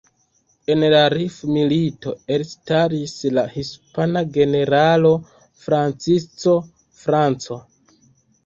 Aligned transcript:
En 0.75 0.85
la 0.93 1.01
rif-milito 1.13 2.13
elstaris 2.37 3.13
la 3.39 3.43
hispana 3.57 4.25
generalo 4.39 5.13
Francisco 5.67 6.57
Franco. 7.05 7.61